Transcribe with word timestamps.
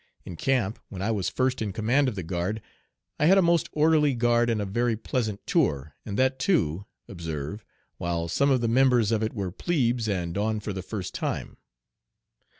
In 0.25 0.35
camp, 0.35 0.79
when 0.89 1.03
I 1.03 1.11
was 1.11 1.29
first 1.29 1.61
in 1.61 1.71
command 1.73 2.07
of 2.07 2.15
the 2.15 2.23
guard, 2.23 2.59
I 3.19 3.27
had 3.27 3.37
a 3.37 3.41
most 3.43 3.69
orderly 3.71 4.15
guard 4.15 4.49
and 4.49 4.59
a 4.59 4.65
very 4.65 4.97
pleasant 4.97 5.45
tour, 5.45 5.93
and 6.03 6.17
that 6.17 6.39
too, 6.39 6.85
observe, 7.07 7.63
while 7.99 8.27
some 8.27 8.49
of 8.49 8.61
the 8.61 8.67
members 8.67 9.11
of 9.11 9.21
it 9.21 9.33
were 9.35 9.51
plebes 9.51 10.09
and 10.09 10.35
on 10.39 10.59
for 10.59 10.73
the 10.73 10.81
first 10.81 11.13
time. 11.13 11.57